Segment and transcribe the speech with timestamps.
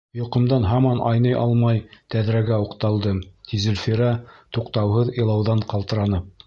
[0.17, 1.83] Йоҡомдан һаман айный алмай
[2.15, 4.13] тәҙрәгә уҡталдым.— ти Зөлфирә
[4.59, 6.31] туҡтауһыҙ илауҙан ҡалтыранып.